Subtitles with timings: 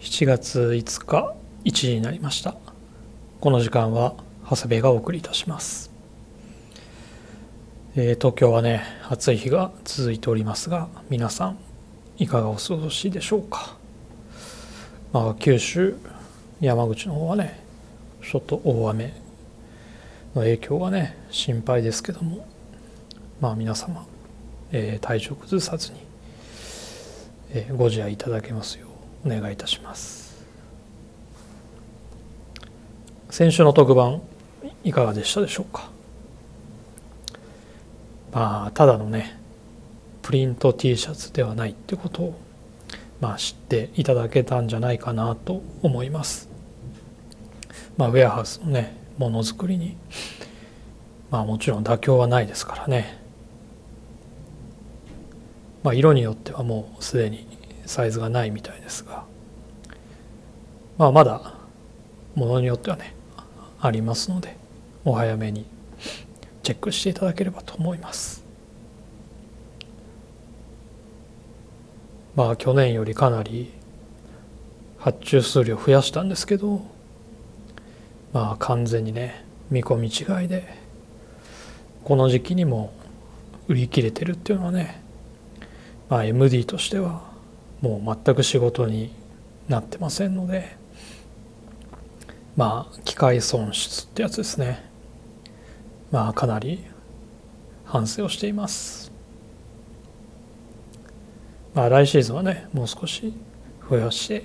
[0.00, 2.54] 7月5日1時になりました。
[3.40, 4.14] この時間は
[4.48, 5.90] 長谷部がお送りいたします、
[7.96, 11.58] えー、東京はね暑い日が続いておりますが皆さん
[12.16, 13.76] いかがお過ごしでしょうか。
[15.12, 15.96] まあ九州
[16.60, 17.58] 山口の方はね
[18.22, 19.06] ちょっと大雨
[20.34, 22.46] の影響がね心配ですけども
[23.40, 24.06] まあ皆様、
[24.70, 25.98] えー、体調崩さずに、
[27.50, 28.87] えー、ご自愛いただけますよう
[29.24, 30.44] お願いいたします。
[33.30, 34.22] 先週の特番
[34.84, 35.90] いかがでしたでしょうか？
[38.32, 39.38] まあただのね
[40.22, 42.40] プリント T シャツではないってことを
[43.20, 46.48] まあ知っていただけたんじゃないかなと思います。
[47.96, 49.96] まあウェアハウスのねものづくりに
[51.30, 53.18] まあもちろん妥協はないですからね。
[55.82, 57.46] まあ色によってはもうすでに
[57.88, 59.24] サイズがないみたいですが。
[60.98, 61.54] まあまだ
[62.34, 63.14] ものによってはね
[63.80, 64.56] ありますので
[65.04, 65.64] お早めに
[66.62, 68.44] チェックしていただければと思います。
[72.36, 73.70] まあ去年よりかなり
[74.98, 76.82] 発注数量増やしたんですけど
[78.32, 80.76] まあ完全にね見込み違いで
[82.04, 82.92] この時期にも
[83.66, 85.02] 売り切れてるっていうのはね
[86.08, 87.27] まあ MD としては
[87.80, 89.12] もう全く仕事に
[89.68, 90.76] なってませんので
[92.56, 94.84] まあ機械損失ってやつですね。
[96.10, 96.84] まあかなり
[97.84, 99.12] 反省をしています。
[101.72, 103.32] まあ来シーズンはねもう少し
[103.88, 104.44] 増やして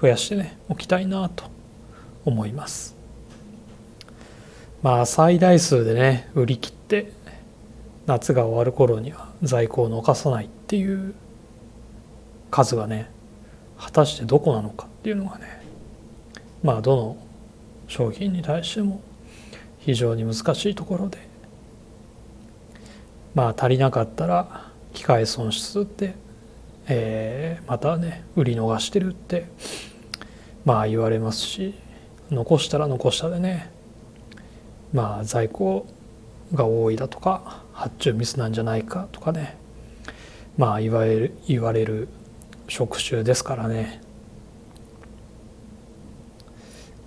[0.00, 1.44] 増やしてねおきたいなと
[2.26, 2.94] 思います。
[4.82, 7.12] まあ最大数でね売り切って
[8.06, 11.14] 夏が終わる頃には在庫を残さないっていう
[12.50, 13.10] 数がね
[13.78, 15.62] 果たしてどこなのかっていうのがね
[16.62, 17.16] まあどの
[17.88, 19.00] 商品に対しても
[19.78, 21.18] 非常に難しいところで
[23.34, 26.14] まあ足りなかったら機械損失って、
[26.86, 29.46] えー、またね売り逃してるって
[30.64, 31.74] まあ言われますし
[32.30, 33.70] 残したら残したでね
[34.92, 35.86] まあ在庫
[36.52, 39.56] が多いだとか発注ミスなんじゃないかとかね
[40.58, 42.08] まあ言われる言われる
[42.70, 44.00] 職種ですからね。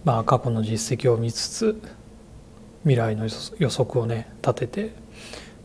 [0.03, 1.81] まあ過去の実績を見つつ
[2.81, 4.95] 未来の予測をね立てて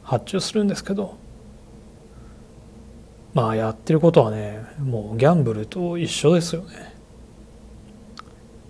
[0.05, 1.17] 発注するんですけど
[3.35, 6.95] まあやってることはねもうギャンブルと一緒ですよね。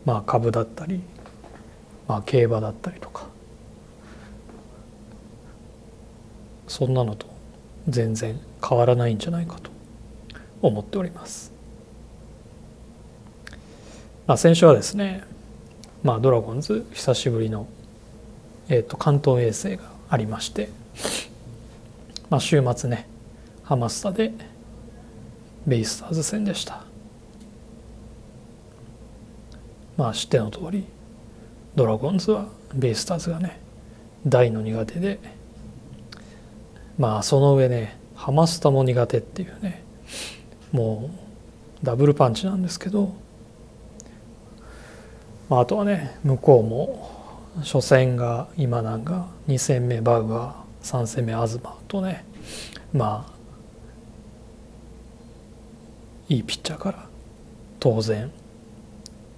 [0.06, 1.02] まあ株だったり
[2.06, 3.28] まあ競馬だったりとか。
[6.66, 7.26] そんなのと
[7.86, 9.77] 全然変わらないんじゃないかと。
[10.62, 11.52] 思っております。
[14.26, 15.24] まあ、先週はですね、
[16.02, 17.66] まあ、ドラゴンズ久しぶりの、
[18.68, 20.68] えーと、関東衛星がありまして、
[22.28, 23.08] まあ、週末ね
[23.62, 24.32] ハマスタで
[25.66, 26.84] ベイスターズ戦でした。
[29.96, 30.84] まあ知っての通り
[31.74, 33.60] ドラゴンズはベイスターズがね
[34.26, 35.18] 大の苦手で
[36.96, 39.82] まあその上ねハマスタも苦手っていうね
[40.72, 41.10] も
[41.82, 43.14] うダブルパンチなんですけど、
[45.48, 47.18] まあ、あとはね向こうも
[47.62, 51.58] 初戦が今なんか2戦目バウアー3戦目東
[51.88, 52.24] とね
[52.92, 53.38] まあ
[56.28, 57.06] いいピッチャーから
[57.80, 58.30] 当然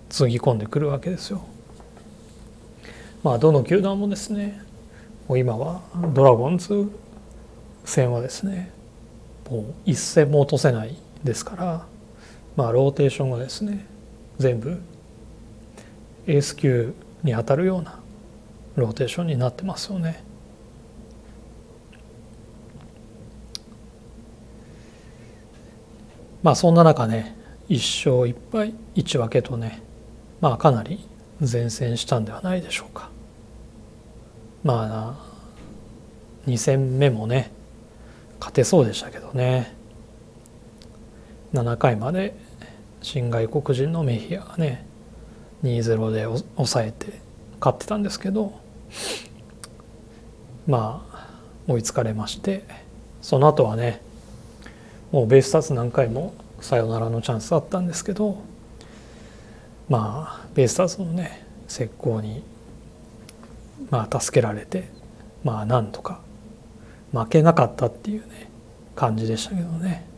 [0.08, 1.44] つぎ込んでくるわけですよ。
[3.22, 4.60] まあどの球団もですね
[5.28, 5.82] もう今は
[6.14, 6.90] ドラゴンズ
[7.84, 8.72] 戦はですね
[9.48, 11.86] もう一戦も落とせないですから
[12.56, 13.86] まあローテーションがですね
[14.38, 14.80] 全部
[16.26, 17.98] エース級に当たるような
[18.76, 20.22] ローテーションになってますよね。
[26.42, 27.36] まあそんな中ね
[27.68, 29.82] 1勝1敗1分けとね
[30.40, 31.06] まあかなり
[31.42, 33.10] 善戦したんではないでしょうか。
[34.64, 35.16] ま
[36.46, 37.50] あ2戦目もね
[38.38, 39.74] 勝てそうでしたけどね
[41.52, 42.34] 7回まで
[43.02, 44.86] 新外国人のメヒアがね
[45.64, 46.24] 2-0で
[46.56, 47.20] 抑えて
[47.58, 48.58] 勝ってたんですけど
[50.66, 51.28] まあ
[51.66, 52.64] 追いつかれまして
[53.20, 54.00] その後はね
[55.12, 58.42] もうベイスターズ何回もサヨナラのチャンスあったんですけど
[59.88, 62.44] まあベイスターズのね石膏に
[63.90, 64.88] まあ助けられて
[65.42, 66.20] まあなんとか
[67.12, 68.50] 負けなかったっていうね
[68.94, 70.09] 感じでしたけどね。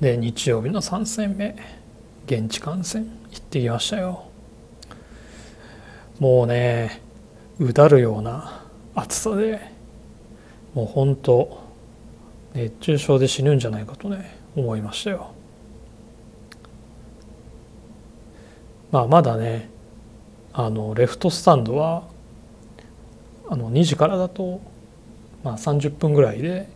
[0.00, 1.56] で日曜日の3戦目
[2.26, 4.24] 現地観戦行ってきましたよ。
[6.18, 7.00] もうね
[7.58, 8.64] うだるような
[8.94, 9.60] 暑さで
[10.74, 11.62] もう本当
[12.54, 15.32] 熱中症で死ぬんじゃないかとね思いましたよ。
[18.90, 19.70] まあまだね
[20.52, 22.04] あのレフトスタンドは
[23.48, 24.60] あの2時からだと、
[25.44, 26.68] まあ、30分ぐらいで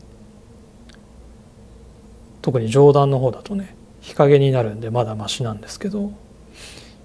[2.50, 6.12] 特に上段の方だとね日陰になるんでまだマシなんですけど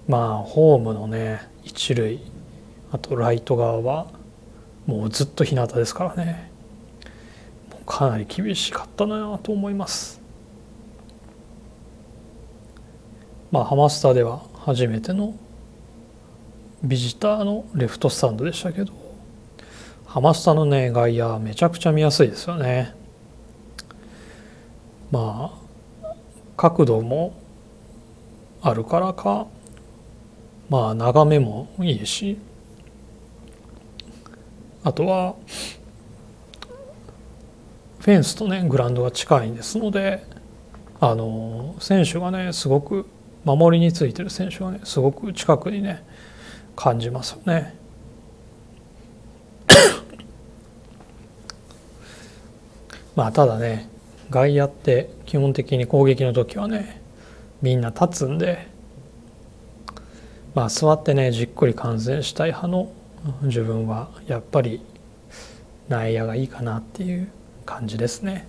[0.08, 2.20] まあホームのね一塁
[2.92, 4.08] あとライト側は
[4.88, 6.52] もうずっと日向ですからね。
[7.86, 10.20] かなり厳しかったなと思います。
[13.52, 15.36] まあハマスタでは初めての
[16.84, 18.94] ビジターのレフトスタンドでしたけど
[20.08, 23.05] ハマスタのね外野めちゃくちゃ見やすいですよね。
[25.12, 25.54] ま
[26.04, 26.14] あ
[26.58, 27.34] 角度も
[28.62, 29.48] あるからか
[30.70, 32.38] まあ眺めもいいし
[34.84, 35.36] あとは
[38.00, 40.24] フェンスとねグラウンドが近いんですので
[41.00, 43.08] あの選手がねすごく
[43.44, 46.04] 守りについてる選手がねすごく近くにね
[46.76, 47.76] 感じますよね。
[53.16, 53.90] まあただね
[54.30, 57.02] 外野って基本的に攻撃の時はね
[57.62, 58.68] みんな立つんで
[60.54, 62.92] まあ座ってねじっくり観戦したい派の
[63.44, 64.82] 自分はやっぱり
[65.90, 67.30] 内野がいいかなっていう
[67.66, 68.48] 感じですね。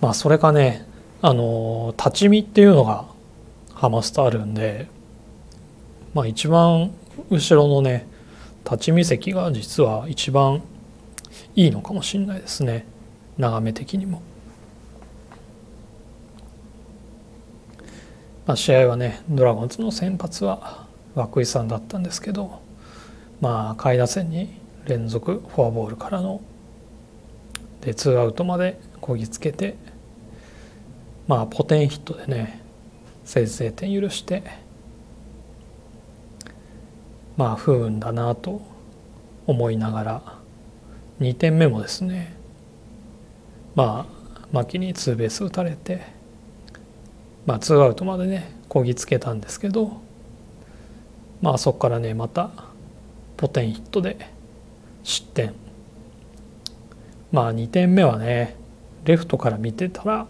[0.00, 0.86] まあそれかね
[1.22, 3.04] あの立ち見っていうのが
[3.74, 4.88] ハマスタあるんで
[6.14, 6.92] まあ一番
[7.30, 8.06] 後ろのね
[8.64, 10.62] 立ち見席が実は一番
[11.54, 12.86] いいのかもしれないですね
[13.40, 14.22] 眺め的にも。
[18.46, 22.60] まあ、試合はねドラゴンズの先発は涌井さんだったんですけど
[23.40, 26.40] まあ下位打線に連続フォアボールからの
[27.80, 29.76] でツーアウトまでこぎつけて
[31.28, 32.60] まあポテンヒットでね
[33.24, 34.42] 先制点許して
[37.36, 38.62] まあ不運だなと
[39.46, 40.22] 思いながら
[41.20, 42.39] 2点目もですね
[43.80, 46.02] まあ牧にツーベース打たれて
[47.46, 50.02] まあツーアウトまでねこぎつけたんですけど
[51.40, 52.50] まあそこからねまた
[53.38, 54.18] ポテンヒットで
[55.02, 55.54] 失点。
[57.32, 58.54] まあ2点目はね
[59.04, 60.26] レフトから見てたら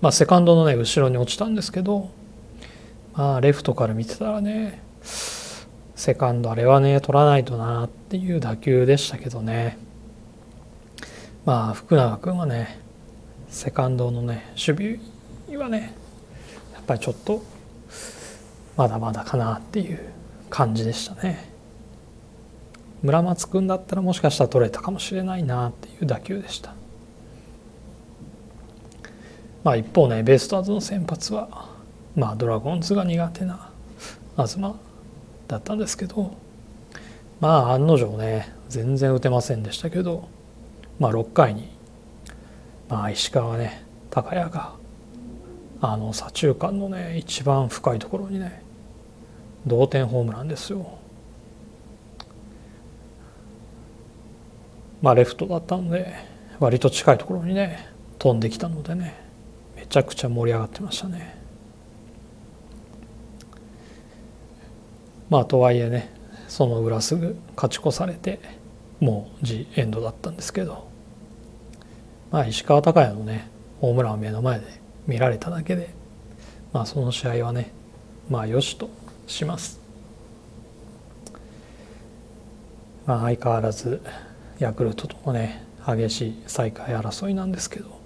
[0.00, 2.10] まあセカンドのね後ろに落ちたんですけど
[3.14, 9.84] まあレフトから見てたらねセカンドあれはね取らないとなっていう打球でしたけどね。
[11.46, 12.80] まあ福永君はね
[13.48, 14.98] セカンドのね守
[15.48, 15.94] 備はね
[16.74, 17.42] やっぱりちょっと
[18.76, 20.00] まだまだかなっていう
[20.50, 21.50] 感じでしたね。
[23.02, 26.74] 村松君だったらもしかしたら取れたかもしれないなっていう打球でした。
[29.62, 31.70] まあ、一方ねベイスターズの先発は、
[32.16, 33.70] まあ、ドラゴンズが苦手な
[34.36, 34.58] 東
[35.48, 36.36] だったんですけど
[37.40, 40.28] まあ案の定ね全然打てませんでしたけど、
[40.98, 41.68] まあ、6回に、
[42.88, 44.74] まあ、石川ね高谷が
[45.80, 48.62] あの左中間のね一番深いところにね
[49.66, 50.98] 同点ホームランですよ。
[55.02, 56.14] まあ、レフトだったので
[56.58, 59.14] 割と近いところにね飛んできたのでね
[59.76, 61.36] めちゃくちゃ盛り上がってましたね。
[65.28, 66.10] まあとはいえね
[66.48, 68.40] その裏すぐ勝ち越されて
[69.00, 70.88] もうジエンドだったんですけど
[72.30, 73.48] まあ石川昂弥のね
[73.80, 74.66] ホームランを目の前で
[75.06, 75.90] 見られただけで
[76.72, 77.72] まあその試合はね
[78.28, 78.88] まあよしと
[79.26, 79.80] します。
[83.06, 84.02] まあ相変わらず
[84.58, 88.00] ヤクルトともね激しい再開争いなんですけど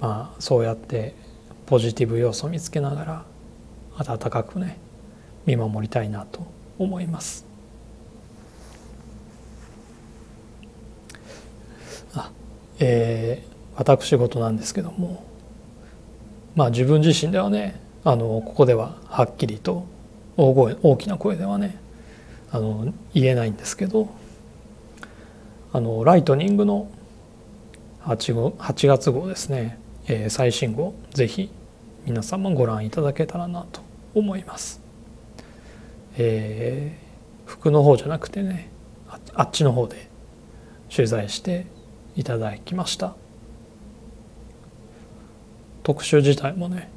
[0.00, 1.14] まあそうやって
[1.66, 3.24] ポジティブ要素を見つけながら
[3.96, 4.78] 温かくね
[5.46, 6.46] 見守りたいなと
[6.78, 7.46] 思います。
[12.14, 12.30] あ
[12.78, 15.24] えー、私事なんですけども
[16.54, 19.86] まあ自分自身ではねあのここでははっきりと
[20.36, 21.78] 大声大きな声ではね
[22.50, 24.08] あの言えないんですけど
[25.72, 26.90] あのライトニングの
[28.04, 31.50] 8, 号8月号ですね、えー、最新号ぜひ
[32.06, 33.82] 皆様ご覧いただけたらなと
[34.14, 34.80] 思います。
[36.16, 38.70] えー、服の方じゃなくてね
[39.34, 40.08] あっちの方で
[40.94, 41.66] 取材して
[42.18, 43.14] いただきました。
[45.84, 46.90] 特集自体もね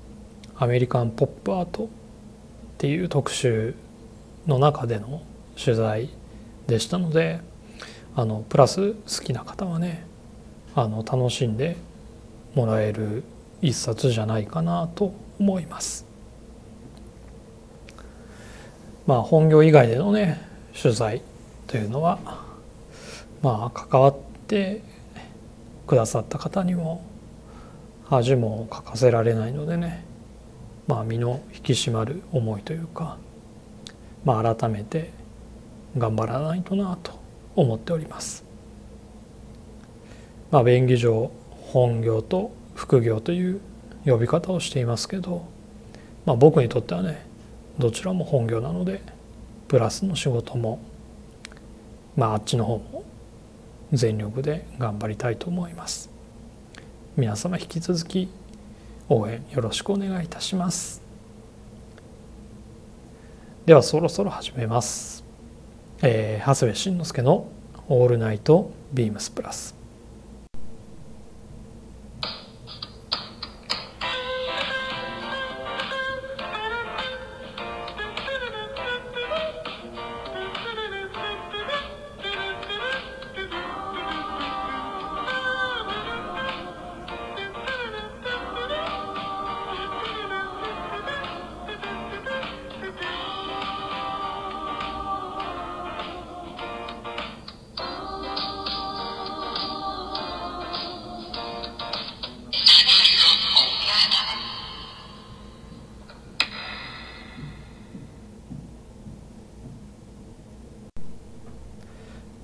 [0.57, 1.87] アメリカンポップアートっ
[2.79, 3.75] ていう特集
[4.47, 5.21] の中での
[5.55, 6.09] 取材
[6.65, 7.39] でしたので
[8.15, 10.07] あのプラス好きな方はね
[10.73, 11.77] あの楽しんで
[12.55, 13.23] もらえる
[13.61, 16.07] 一冊じゃないかなと思います。
[19.05, 20.41] まあ本業以外でのね
[20.73, 21.21] 取材
[21.67, 22.17] というのは
[23.43, 24.15] まあ関わっ
[24.47, 24.89] て
[25.91, 27.03] くださった方にも
[28.05, 30.05] 恥もかかせられないのでね
[30.87, 33.17] まあ身の引き締まる思いというか
[34.23, 35.11] まあ改めて
[35.97, 37.19] 頑張らないとなと
[37.57, 38.45] 思っております。
[40.49, 41.29] まあ便宜上
[41.73, 43.59] 本業と副業という
[44.05, 45.45] 呼び方をしていますけど、
[46.25, 47.25] まあ、僕にとってはね
[47.77, 49.01] どちらも本業なので
[49.67, 50.79] プラスの仕事も
[52.15, 53.10] まああっちの方も
[53.91, 56.09] 全力で頑張りたいと思います。
[57.17, 58.29] 皆様引き続き
[59.09, 61.01] 応援よろしくお願いいたします。
[63.65, 65.23] ではそろそろ始めます、
[66.01, 67.47] えー、長谷部慎之介の
[67.89, 69.75] 「オールナイトビームスプラス」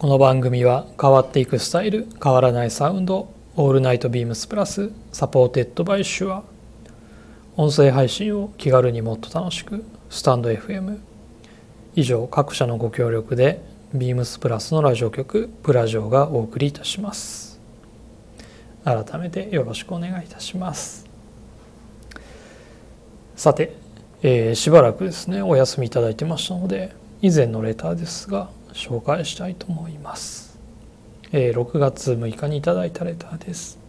[0.07, 6.43] この番組は変わっていくスタイル変わらないサウンドオールナイトビームスプラス supported by SHURE
[7.57, 10.99] 音声配信を気軽にもっと楽しくスタンド FM
[11.97, 13.61] 以上各社のご協力で
[13.93, 17.59] ビームスプラスのラジオ局プラジオがお送りいたします。
[18.85, 21.05] 改めてよろしくお願いいたします。
[23.35, 23.75] さて、
[24.23, 30.59] えー、しばらくですねお休みいただいてましたので以前のレターですが紹介したいと思います、
[31.31, 33.79] えー、6月6日にいただいたレターです。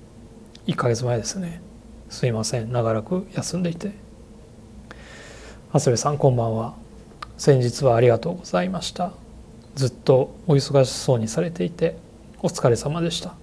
[0.67, 1.61] 1ヶ月前ですね。
[2.09, 2.73] すいません。
[2.73, 3.93] 長らく休んでいて。
[5.73, 6.75] 長谷部さんこんばんは。
[7.37, 9.13] 先日はありがとうございました。
[9.75, 11.97] ずっとお忙しそうにされていて
[12.43, 13.35] お疲れ様でした。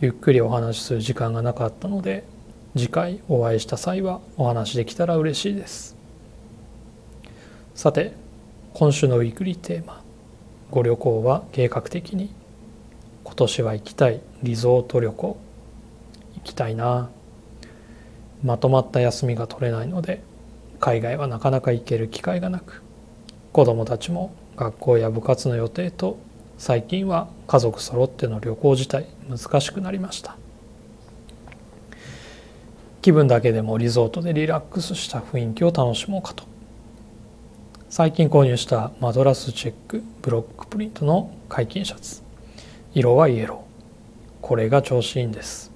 [0.00, 2.24] ゆっくりお話しする時間がなかったので
[2.76, 5.96] 次回お会いした際はお話できたら嬉しいです。
[7.74, 8.25] さて
[8.78, 10.02] 今週のウィークリーテーマ
[10.70, 12.28] 「ご旅行は計画的に」
[13.24, 15.38] 今年は行きたいリゾート旅行
[16.34, 17.08] 行きたいな。
[18.44, 20.20] まとまった休みが取れないので
[20.78, 22.82] 海外はなかなか行ける機会がなく
[23.54, 26.18] 子どもたちも学校や部活の予定と
[26.58, 30.36] 最近は家族揃っての旅行自体難しくなりました。
[33.00, 36.55] 気分だけでもリゾートでリラックスした雰囲気を楽しもうかと。
[37.88, 42.20] 最近購入したマドラスチェックブロックプリントの解禁シャツ。
[42.92, 43.60] 色はイエロー。
[44.42, 45.70] これが調子いいんです。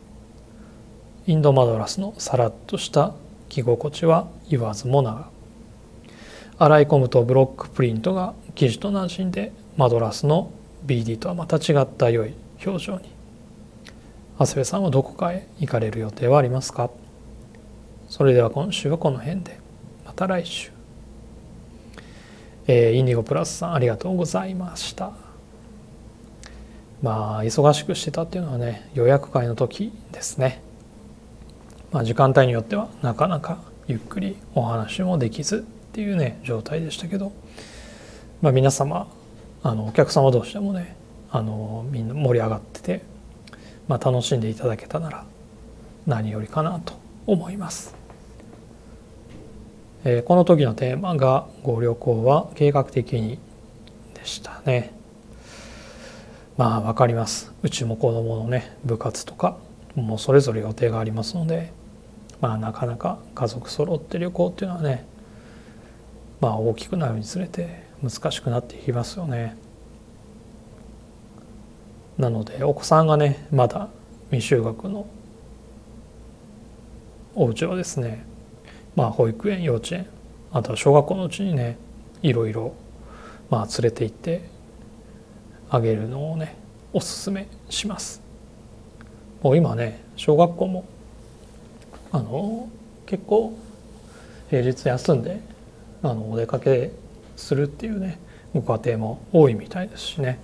[1.29, 3.15] インドマドラスのさらっとした
[3.49, 5.31] 着心地は言わずもなが
[6.59, 10.51] 洗い込むとブロックプリントが生地と馴染んでマドラスの
[10.85, 12.35] BD とはまた違った良い
[12.67, 13.09] 表情に。
[14.37, 16.91] 長谷部さんはどこかへ行かれる予定はありますか？
[18.09, 19.61] それでは今週はこの辺で。
[20.05, 20.73] また来週。
[22.73, 25.11] えー、インディゴプラスさんありがとうございました。
[27.03, 30.63] まあ忙しくしてたっていうのはね予約会の時ですね。
[31.91, 33.59] まあ時間帯によってはなかなか
[33.89, 35.61] ゆっくりお話もできずっ
[35.93, 37.33] ていうね状態でしたけど、
[38.41, 39.09] まあ、皆様
[39.65, 40.95] あのお客様同士でもね
[41.33, 43.03] あのみんな盛り上がってて、
[43.89, 45.25] まあ、楽しんでいただけたなら
[46.07, 46.95] 何よりかなと
[47.27, 48.00] 思います。
[50.05, 53.39] え、この時のテーマが「ご旅行は計画的に」
[54.15, 54.93] でしたね。
[56.57, 57.53] まあ分かります。
[57.63, 59.57] うちも子供のね部活とか
[59.95, 61.73] もうそれぞれ予定がありますので
[62.41, 65.07] まあなかなか家族揃って旅行っていうのはね
[66.41, 69.57] まあ大きくなるにつれて難しくなっていきますよね。
[72.19, 73.89] なのでお子さんがねまだ
[74.31, 75.07] 未就学の
[77.35, 78.30] お家はですね
[78.97, 80.07] まあ、保育園幼稚園
[80.53, 81.79] あとは小学校のうちにね
[82.23, 82.75] いろいろ、
[83.49, 84.43] まあ、連れて行って
[85.71, 86.57] あげるのをね
[86.93, 88.21] おすすめします。
[89.43, 90.85] もう今ね小学校も
[92.13, 92.69] あの
[93.07, 93.57] 結構
[94.51, 95.41] 平日休んで
[96.03, 96.91] あのお出かけ
[97.37, 98.19] するっていうね
[98.53, 100.41] ご家庭も多いみたいですしね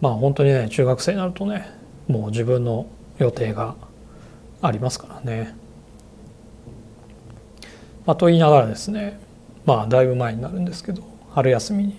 [0.00, 1.70] まあ本当にね中学生になるとね
[2.08, 2.86] もう自分の
[3.18, 3.76] 予定が
[4.66, 5.66] ありますからね。
[8.06, 9.18] まあ、と言いながらですね
[9.66, 11.96] まあだいぶ前になるんですけど春休みに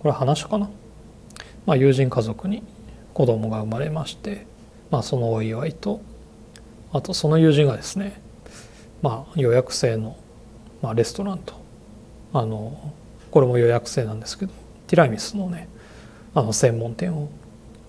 [0.00, 0.70] これ話したかな、
[1.66, 2.62] まあ、友人家族に
[3.12, 4.46] 子供が生まれまして、
[4.90, 6.00] まあ、そのお祝いと
[6.92, 8.20] あとその友人がですね、
[9.02, 10.16] まあ、予約制の、
[10.80, 11.54] まあ、レストランと
[12.32, 12.92] あの
[13.30, 14.52] これも予約制なんですけど
[14.86, 15.68] ティラミスのね
[16.34, 17.28] あの専門店を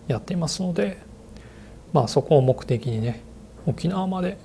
[0.07, 0.97] やっていますので
[1.93, 3.21] まあそこを目的にね
[3.65, 4.37] 沖縄まで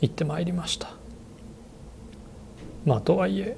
[0.00, 0.90] 行ってまいりました。
[2.84, 3.56] まあとはいえ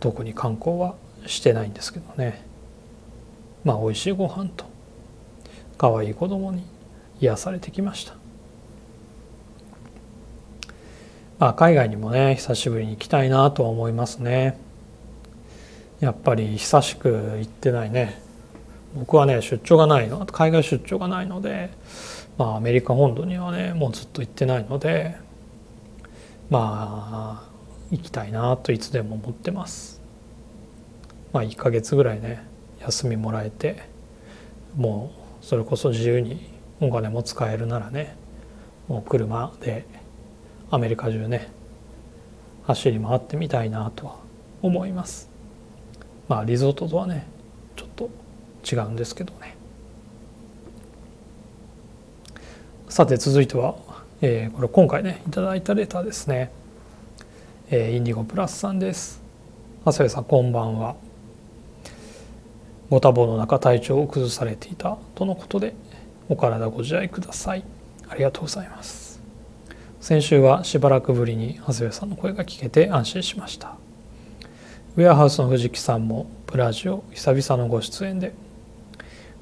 [0.00, 0.94] 特に観光は
[1.26, 2.44] してないんですけどね。
[3.64, 4.66] まあ美味しいご飯と
[5.78, 6.62] 可愛い子供に
[7.20, 8.14] 癒されてきました。
[11.38, 14.58] まあ海外にもね久しぶりに行きたいなとは思いますね。
[16.00, 18.20] やっぱり久しく行ってないね。
[18.94, 20.24] 僕はね出張がないの。
[20.26, 21.70] 海外出張がないので
[22.38, 25.16] まあアメリカ本土にはねもうずっと行ってないので
[26.50, 27.50] まあ
[27.90, 30.00] 行きたいなといつでも思ってます。
[31.32, 32.44] まあ1ヶ月ぐらいね
[32.80, 33.82] 休みもらえて
[34.76, 35.12] も
[35.42, 36.50] うそれこそ自由に
[36.80, 38.16] お金も使えるならね
[38.88, 39.86] もう車で
[40.70, 41.48] アメリカ中ね
[42.64, 44.16] 走り回ってみたいなとは
[44.62, 45.30] 思います。
[46.28, 47.26] まあリゾートとはね
[47.76, 48.10] ちょっと
[48.68, 49.55] 違うんですけどね。
[52.96, 53.76] さて続いては、
[54.22, 56.50] えー、これ今回ねいただいたレターですね、
[57.68, 59.20] えー、インディゴプラスさんです。
[59.84, 60.96] 長谷部さんこんばんは。
[62.88, 65.74] ご多忙の中体調を崩されていたとのことで
[66.30, 67.64] お体ご自愛ください。
[68.08, 69.20] ありがとうございます。
[70.00, 73.76] 先週はしばらくぶりに長谷部さんの声が聞けて安心しました。
[74.96, 78.32] ウェアハウスの藤木さんもプラジオ久々のご出演で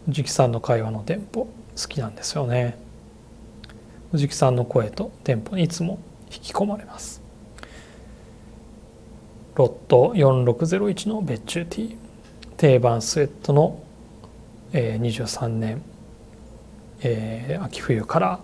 [0.07, 1.49] 藤木さんの会話のテンポ好
[1.89, 2.83] きなんですよね。
[4.15, 5.99] 藤木さんの声とテンポにいつも
[6.31, 7.21] 引き込まれます。
[9.57, 11.97] ロット4601の別注 T
[12.57, 13.83] 定番スウェットの、
[14.73, 15.83] えー、23年、
[17.03, 18.41] えー、秋冬から。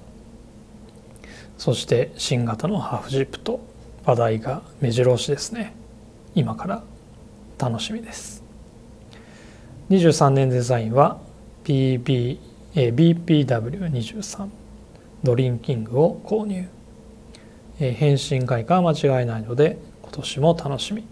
[1.57, 3.61] そして新型のハーフジップと
[4.05, 5.73] 話題が目白押しですね。
[6.35, 6.83] 今から
[7.61, 8.43] 楽しみです。
[9.91, 11.21] 23年デザインは
[11.63, 12.39] PB、
[12.75, 14.60] えー、BPW23
[15.23, 16.69] ドリンキングを購入、
[17.79, 21.05] えー、返信会かは間違いないので今年も楽しみ。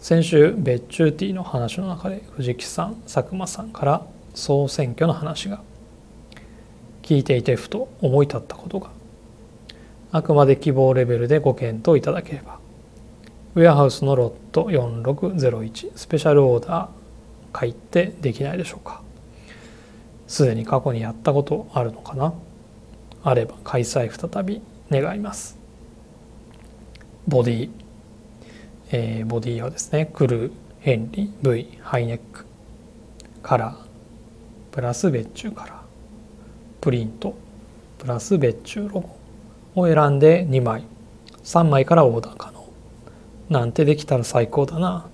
[0.00, 5.62] 先週別注ティーの話の中で藤木さん佐久間さんから総選挙の話が。
[7.02, 8.90] 聞いていてふと思い立ったことが。
[10.12, 12.58] あくまで希望レベルでご検討いただければ。
[13.54, 19.02] ウェアハウスのロット4601スペシャルオーダー書いてできないでしょうか。
[20.32, 22.32] すでに過去にやったことあるのかな？
[23.22, 25.58] あれば開催再び願います。
[27.28, 27.70] ボディ。
[28.92, 32.46] えー、ボディはですねクルーヘンリー V ハイネック。
[33.42, 33.76] カラー。
[34.70, 35.72] プラス別注カラー。
[36.80, 37.34] プリント。
[37.98, 39.18] プラス別注ロゴ。
[39.74, 40.84] を選んで2枚。
[41.44, 42.64] 3枚からオーダー可能。
[43.50, 45.06] なんてできたら最高だな。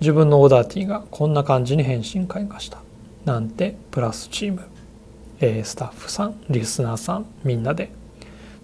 [0.00, 2.82] 自分のオーダーティーがこんな感じに返信開花した。
[3.26, 4.62] なんてプラスチーム、
[5.40, 7.90] えー、スタッフさんリスナーさんみんなで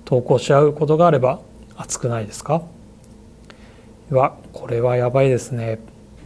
[0.04, 1.40] 投稿し合うことがあれば
[1.76, 2.62] 熱くないですか？
[4.10, 5.80] わこれはやばいですね。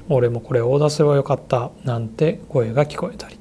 [0.08, 1.70] 俺もこれオーダーすればよかった。
[1.84, 3.38] なんて声が聞こえたり。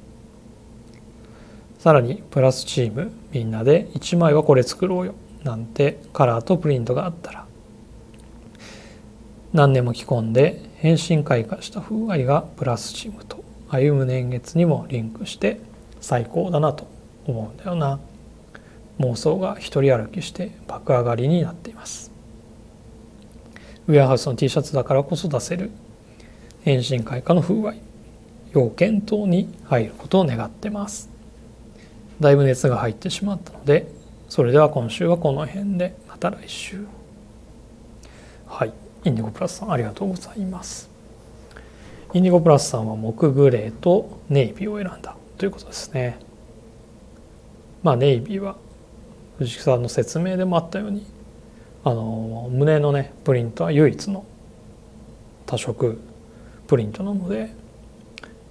[1.78, 5.14] さらにプラスチームみんなで1枚はこれ作ろうよ。
[5.44, 7.46] なんてカラーとプリントがあったら。
[9.52, 13.35] 何年も着込んで変身開花した風合いがプラスチームと
[13.68, 15.60] 歩む年月にもリンクして
[16.00, 16.86] 最高だなと
[17.26, 17.98] 思うんだよな。
[18.98, 22.10] 妄想が一人歩きして爆上がりになっています。
[23.88, 25.70] ウェアハウスの T シャツだからこそ出せる。
[26.62, 27.80] 変身開花の風合い。
[28.52, 31.10] 要件等に入ることを願ってます。
[32.20, 33.92] だいぶ熱が入ってしまったので
[34.30, 35.94] それでは今週はこの辺で。
[36.08, 36.86] また来週。
[38.46, 38.72] はい。
[39.04, 40.95] インディゴプラスさんありがとうございます。
[42.16, 46.18] インディゴプラスさんは木グレーとネイビーを選んだということですね。
[47.82, 48.56] まあネイビーは
[49.36, 51.04] 藤木さんの説明でもあったように
[51.84, 54.24] あの胸のねプリントは唯一の
[55.44, 56.00] 多色
[56.66, 57.50] プリントなので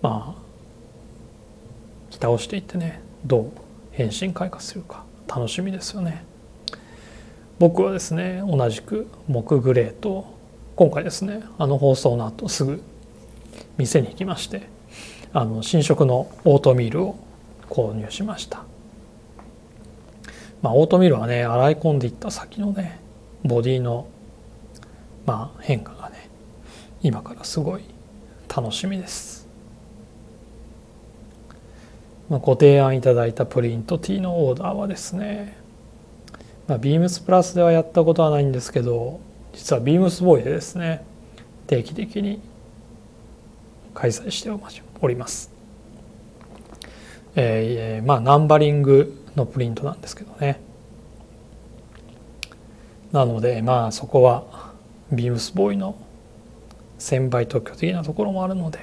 [0.03, 3.51] まあ着倒していってねどう
[3.93, 6.23] 変身開花するか楽しみですよね。
[7.57, 10.35] 僕はですね同じく木グレーと
[10.75, 12.83] 今回ですねあの放送の後すぐ
[13.77, 14.67] 店に行きまして
[15.33, 17.15] あの新色のオートミールを
[17.69, 18.63] 購入しました。
[20.61, 22.99] まあオートミールはね洗い込んでいった先のね
[23.43, 24.07] ボディの
[25.25, 26.29] まあ変化がね
[27.01, 27.83] 今からすごい
[28.55, 29.47] 楽しみです、
[32.29, 35.65] まあ、ご提案いただいたプリント T のオーダーはですね
[36.67, 39.19] まあ、ビームスプラスではやったことはないんですけど
[39.53, 41.05] 実はビームスボーイでですね
[41.67, 42.41] 定期的に
[43.95, 44.51] 開催して
[45.01, 45.55] おります。
[47.35, 50.61] えー、まあナンバリングのプリントなんですけどね
[53.11, 54.73] なのでまあそこは
[55.11, 55.95] ビームスボーイの
[56.99, 58.79] 1000倍特許的なところもあるので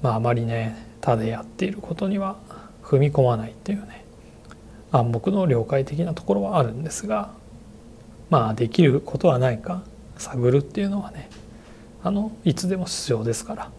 [0.00, 2.36] まああまりね他でやっていることには
[2.82, 4.04] 踏み込まないっていうね
[4.92, 7.32] 暗黙の了解的なところはあるんですが
[8.30, 9.82] まあできることはないか
[10.18, 11.28] 探るっていうのはね
[12.04, 13.70] あのいつでも必要ですから。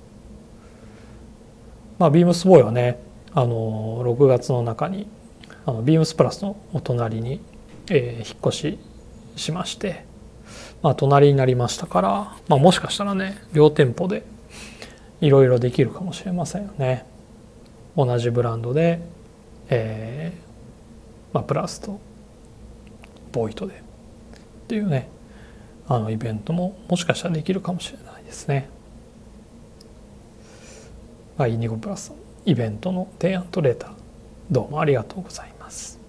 [1.99, 2.99] まあ、ビームスボーイはね
[3.33, 5.07] あの6月の中に
[5.65, 7.39] あのビームスプラスのお隣に、
[7.89, 8.79] えー、引っ越し
[9.37, 10.05] しまして、
[10.81, 12.09] まあ、隣になりましたから、
[12.49, 14.25] まあ、もしかしたらね両店舗で
[15.21, 17.05] いろいろできるかもしれませんよね。
[17.95, 18.99] 同じブランドで、
[19.69, 21.99] えーまあ、プラスと
[23.31, 23.79] ボイトでっ
[24.67, 25.07] ていうね
[25.87, 28.04] あのイベントももしかしたらできるかもしれない
[28.35, 28.67] ですね。
[31.37, 32.13] まあ、イニゴプラス
[32.45, 33.91] イベントの提案とレーター
[34.51, 35.99] どうもありがとうございます。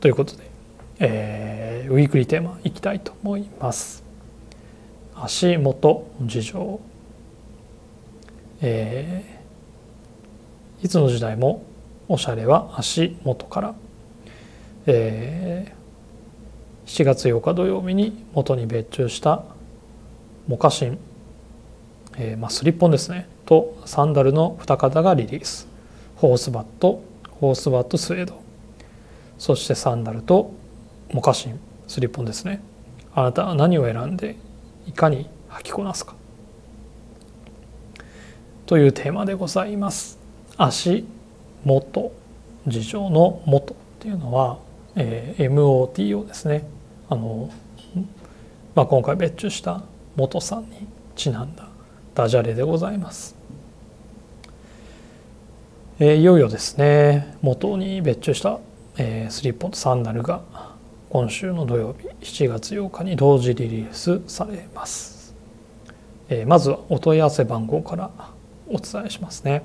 [0.00, 0.44] ということで、
[1.00, 4.04] えー、ウィークリーテーマいきたいと思います。
[5.14, 6.80] 足元事情、
[8.60, 11.64] えー、いつの時代も
[12.08, 13.74] おしゃれは足元から、
[14.86, 15.75] えー、
[16.86, 19.42] 7月8日土曜日に元に別注した
[20.46, 20.98] モカシン、
[22.16, 23.28] えーまあ、スリッポンですね。
[23.44, 25.66] とサンダルの2型がリリース。
[26.14, 27.02] ホースバット
[27.40, 28.40] ホースバットスウェード。
[29.36, 30.52] そしてサンダルと
[31.12, 32.62] モカシンスリッポンですね。
[33.12, 34.36] あなたは何を選んで
[34.86, 36.14] いかに履きこなすか。
[38.66, 40.20] というテーマでございます。
[40.56, 41.04] 足
[41.64, 42.12] 元
[42.68, 44.58] 事情の元っていうのは、
[44.94, 46.75] えー、MOTO ですね。
[47.08, 47.50] あの、
[48.74, 49.82] まあ、今回別注した
[50.16, 51.68] 元さんにちなんだ
[52.14, 53.36] ダジャレでございます。
[55.98, 58.58] えー、いよいよですね元に別注した、
[58.98, 60.42] えー、スリッポンとサンダルが
[61.08, 65.34] 今週の土曜日7月8日に同時リリースされます、
[66.28, 68.10] えー、まずはお問い合わせ番号から
[68.68, 69.62] お伝えしますね。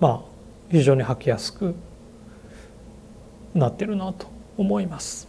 [0.00, 0.37] まあ
[0.70, 1.74] 非常に履きやすく
[3.54, 4.26] なってるなと
[4.56, 5.28] 思います。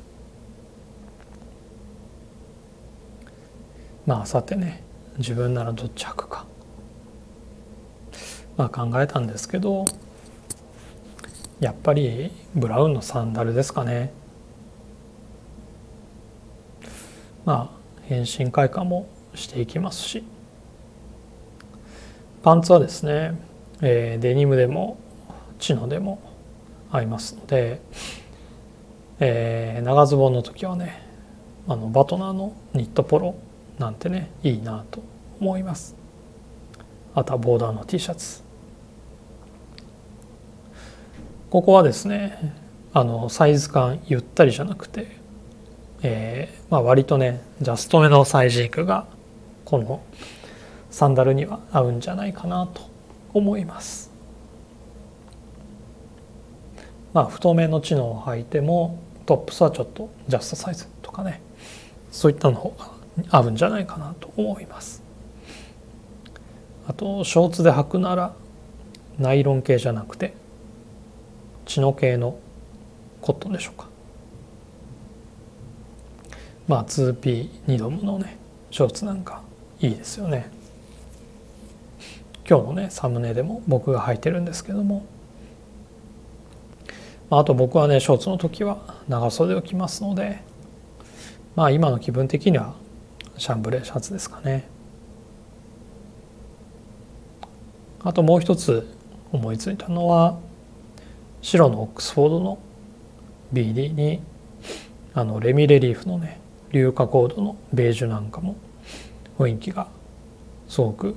[4.05, 4.83] まあさてね
[5.17, 6.45] 自分ならどっち履くか。
[8.57, 9.85] まあ考えたんですけど
[11.59, 14.11] やっぱりブラウンのサンダルですかね。
[17.45, 20.23] まあ変身開花もしていきますし。
[22.41, 23.37] パンツはですね、
[23.81, 24.97] えー、デニムでも
[25.59, 26.19] チノでも
[26.91, 27.81] 合いますので、
[29.19, 31.03] えー、長ズボンの時はね
[31.67, 33.35] あのバトナーのニットポロ
[33.77, 35.03] なんてねいいなと
[35.39, 35.95] 思います。
[37.13, 38.41] あとはボーダーの T シャツ。
[41.49, 42.53] ここはですね
[42.93, 45.07] あのサイズ感ゆったりじゃなくて、
[46.01, 49.07] えーまあ、割とねジャストめのサイジングが
[49.65, 50.01] この
[50.89, 52.81] サンダルには合うんじゃないかなと
[53.33, 54.08] 思います。
[57.13, 61.41] まあ太めの知能を履いてもトップスはちょっとジャストサイズとかね
[62.11, 62.91] そういったの方が
[63.29, 65.03] 合うんじゃないかなと思います。
[66.87, 68.33] あとショーツで履くなら
[69.19, 70.33] ナイロン系じゃなくて
[71.65, 72.39] チノ系の
[73.21, 73.87] コットンでしょうか。
[76.67, 78.37] まあ 2P2 ドムのね
[78.71, 79.41] ショーツなんか
[79.79, 80.49] いいですよね。
[82.47, 85.05] 今日のねサムネでも僕が履いてるんですけども
[87.31, 90.41] あと僕はねショーツの時は長袖を着ますので
[91.55, 92.73] まあ今の気分的には
[93.37, 94.67] シャンブレーシャツですかね。
[98.01, 98.87] あともう一つ
[99.31, 100.39] 思いついたのは
[101.41, 102.59] 白のオックスフォードの
[103.53, 104.21] BD に
[105.13, 106.39] あのレミレリーフのね
[106.71, 108.55] 硫化コードのベージュなんかも
[109.37, 109.87] 雰囲気が
[110.67, 111.15] すごく